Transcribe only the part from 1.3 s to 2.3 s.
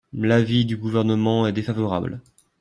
est défavorable.